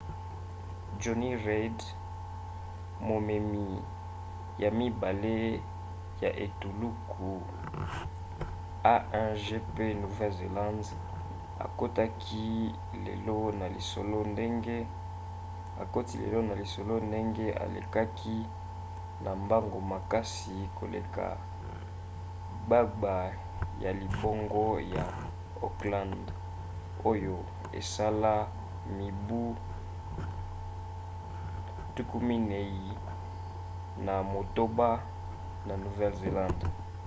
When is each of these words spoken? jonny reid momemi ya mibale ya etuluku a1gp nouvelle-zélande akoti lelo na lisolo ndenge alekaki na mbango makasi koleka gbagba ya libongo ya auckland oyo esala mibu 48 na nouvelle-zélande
jonny 0.99 1.35
reid 1.45 1.79
momemi 3.07 3.67
ya 4.63 4.69
mibale 4.79 5.39
ya 6.23 6.29
etuluku 6.45 7.31
a1gp 8.95 9.77
nouvelle-zélande 10.01 10.85
akoti 11.63 12.75
lelo 16.21 16.41
na 16.47 16.55
lisolo 16.63 16.95
ndenge 17.07 17.47
alekaki 17.63 18.37
na 19.23 19.31
mbango 19.41 19.79
makasi 19.93 20.55
koleka 20.79 21.27
gbagba 22.65 23.15
ya 23.83 23.91
libongo 24.01 24.63
ya 24.93 25.03
auckland 25.63 26.23
oyo 27.11 27.37
esala 27.79 28.31
mibu 28.97 29.41
48 31.97 32.77
na 35.67 35.73
nouvelle-zélande 35.83 36.67